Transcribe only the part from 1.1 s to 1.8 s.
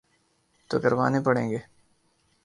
پڑیں گے۔